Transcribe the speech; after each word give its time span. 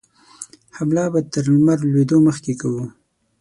حمله 0.77 1.03
به 1.13 1.19
تر 1.33 1.45
لمر 1.53 1.79
لوېدو 1.91 2.17
مخکې 2.27 2.53
کوو. 2.61 2.83